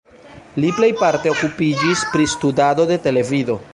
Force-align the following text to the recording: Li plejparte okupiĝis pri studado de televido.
Li 0.63 0.71
plejparte 0.77 1.33
okupiĝis 1.33 2.01
pri 2.15 2.29
studado 2.33 2.89
de 2.93 2.99
televido. 3.05 3.59